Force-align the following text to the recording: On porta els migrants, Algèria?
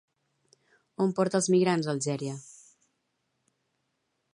On 1.05 1.13
porta 1.19 1.39
els 1.41 1.51
migrants, 1.57 1.91
Algèria? 1.95 2.41